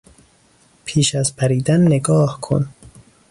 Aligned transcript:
پیش 0.85 1.15
از 1.15 1.35
پریدن 1.35 1.81
نگاه 1.87 2.39
کن! 2.41 2.67